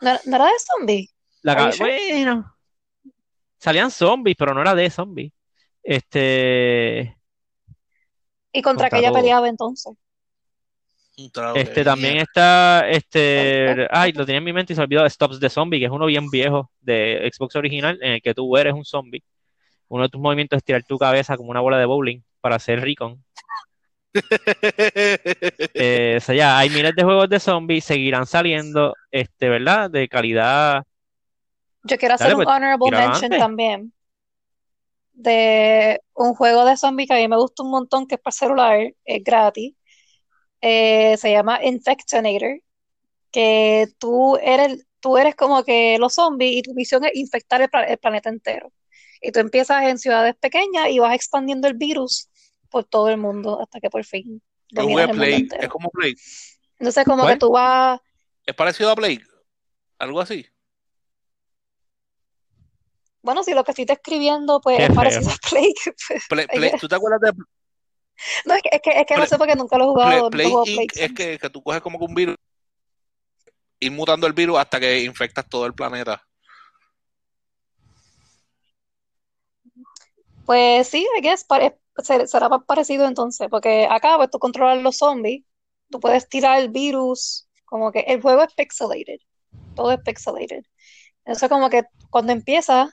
[0.00, 1.08] ¿No, no era de zombie?
[1.42, 2.56] la bueno,
[3.58, 5.32] salían zombies, pero no era de zombies.
[5.82, 7.16] Este,
[8.52, 9.94] ¿Y contra Contra qué ella peleaba entonces?
[11.18, 14.84] Un trago este también está, este, ay, lo tenía en mi mente y se me
[14.84, 18.34] olvidó, Stops the Zombie, que es uno bien viejo de Xbox original, en el que
[18.34, 19.22] tú eres un zombie.
[19.88, 22.80] Uno de tus movimientos es tirar tu cabeza como una bola de bowling para hacer
[22.80, 23.22] recon.
[25.74, 29.90] Eh, o sea, ya, hay miles de juegos de zombies, seguirán saliendo, este, ¿verdad?
[29.90, 30.82] De calidad.
[31.84, 33.92] Yo quiero hacer Dale, un pues, honorable mention también
[35.12, 38.32] de un juego de zombie que a mí me gusta un montón, que es para
[38.32, 39.74] celular, es gratis.
[40.60, 42.60] Eh, se llama Infectonator,
[43.32, 47.70] que tú eres, tú eres como que los zombies y tu misión es infectar el,
[47.70, 48.72] pla- el planeta entero.
[49.20, 52.28] Y tú empiezas en ciudades pequeñas y vas expandiendo el virus
[52.70, 55.62] por todo el mundo hasta que por fin el Plague, entero.
[55.62, 56.16] es como Plague.
[56.78, 57.34] Entonces como ¿Cuál?
[57.34, 58.00] que tú vas,
[58.46, 59.22] Es parecido a Plague.
[59.98, 60.46] Algo así.
[63.22, 64.96] bueno, si lo que estoy describiendo pues Qué es feo.
[64.96, 65.74] parecido a Plague,
[66.08, 66.72] pues, Play- Play-.
[66.78, 67.32] ¿Tú te acuerdas de
[68.46, 70.20] No, es que, es que, es que no Play- sé porque nunca lo he Play,
[70.20, 70.30] jugado?
[70.30, 72.36] Plague Es que, que tú coges como que un virus,
[73.80, 76.22] ir mutando el virus hasta que infectas todo el planeta.
[80.48, 84.82] Pues sí, I guess, pare- ser- será pa- parecido entonces, porque acá pues tú controlas
[84.82, 85.44] los zombies,
[85.90, 89.18] tú puedes tirar el virus, como que el juego es pixelated,
[89.74, 90.62] todo es pixelated.
[91.26, 92.90] Entonces como que cuando empiezas,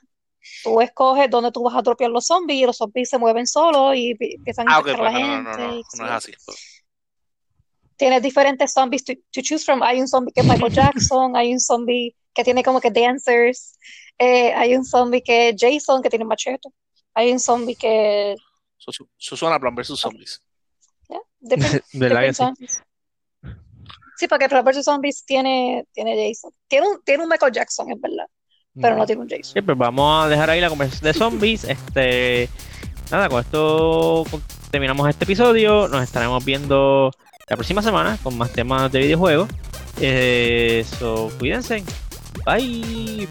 [0.64, 3.94] tú escoges dónde tú vas a dropear los zombies y los zombies se mueven solos
[3.96, 5.66] y pi- empiezan a Ah, ok, infectar a pues la no, no, no, gente.
[5.68, 6.32] no, y sé no es así.
[7.96, 9.82] Tienes diferentes zombies to, to choose from.
[9.82, 13.78] Hay un zombie que es Michael Jackson, hay un zombie que tiene como que dancers,
[14.18, 16.68] eh, hay un zombie que es Jason que tiene machete,
[17.16, 18.36] hay un zombie que
[18.76, 20.40] Su- su- Susana Plan vs Zombies.
[21.08, 22.42] Yeah, ¿Verdad que different sí?
[22.44, 22.82] zombies.
[24.18, 24.84] Sí, porque Plants vs.
[24.84, 26.50] Zombies tiene, tiene Jason.
[26.68, 28.26] Tiene un, tiene un Michael Jackson, es verdad,
[28.80, 29.52] pero no tiene un Jason.
[29.54, 31.64] Sí, pues vamos a dejar ahí la conversación de zombies.
[31.64, 32.48] Este,
[33.10, 34.24] nada, con esto
[34.70, 35.88] terminamos este episodio.
[35.88, 37.10] Nos estaremos viendo
[37.48, 39.50] la próxima semana con más temas de videojuegos.
[40.00, 41.82] Eh, so, cuídense.
[42.44, 43.28] Bye.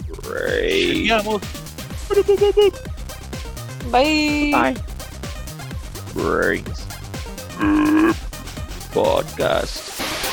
[3.92, 4.06] Break.
[4.06, 4.52] Seguimos.
[4.52, 4.52] Bye.
[4.52, 4.76] Bye.
[6.14, 6.86] Breaks.
[8.94, 10.25] Podcast.